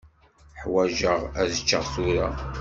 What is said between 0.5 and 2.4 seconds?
Ḥwaǧeɣ ad ččeɣ tura.